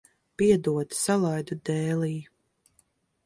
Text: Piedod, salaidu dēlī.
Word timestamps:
Piedod, 0.41 0.95
salaidu 0.99 1.57
dēlī. 1.71 2.11